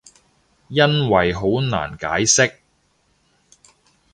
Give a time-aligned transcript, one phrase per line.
[0.69, 2.53] 因為好難解釋